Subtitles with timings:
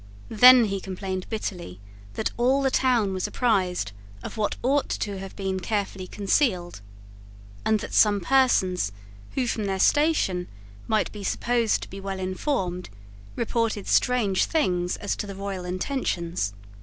[0.31, 1.79] Then he complained bitterly
[2.15, 3.91] that all the town was apprised
[4.23, 6.81] of what ought to have been carefully concealed,
[7.63, 8.91] and that some persons,
[9.35, 10.47] who, from their station,
[10.87, 12.89] might be supposed to be well informed,
[13.35, 16.53] reported strange things as to the royal intentions.